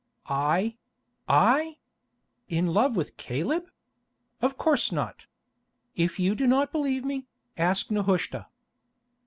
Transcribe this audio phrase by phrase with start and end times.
[0.29, 1.77] "I—I?
[2.49, 3.69] In love with Caleb?
[4.41, 5.27] Of course not.
[5.95, 8.47] If you do not believe me, ask Nehushta."